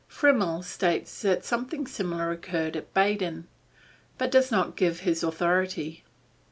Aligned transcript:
Frimmel 0.07 0.63
states 0.63 1.21
that 1.21 1.45
something 1.45 1.85
similar 1.85 2.31
occurred 2.31 2.75
at 2.75 2.91
Baden, 2.91 3.45
but 4.17 4.31
does 4.31 4.49
not 4.49 4.75
give 4.75 5.01
his 5.01 5.21
authority. 5.21 6.03